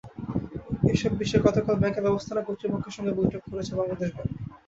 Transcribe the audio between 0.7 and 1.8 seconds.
এসব বিষয়ে গতকাল